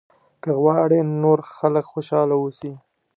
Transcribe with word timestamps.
که 0.43 0.49
غواړې 0.61 0.99
نور 1.23 1.39
خلک 1.55 1.83
خوشاله 1.93 2.35
واوسي. 2.37 2.71